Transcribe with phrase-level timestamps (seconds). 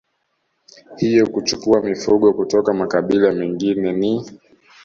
[0.97, 4.31] hiyo kuchukua mifugo kutoka makabila mengine ni